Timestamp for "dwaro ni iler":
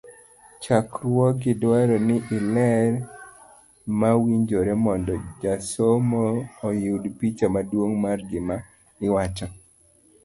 1.61-2.91